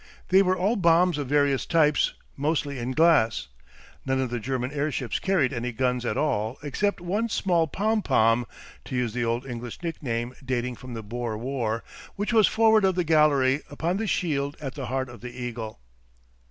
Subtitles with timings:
[0.29, 3.49] They were all bombs of various types mostly in glass
[4.03, 8.47] none of the German airships carried any guns at all except one small pom pom
[8.85, 11.83] (to use the old English nickname dating from the Boer war),
[12.15, 15.79] which was forward in the gallery upon the shield at the heart of the eagle.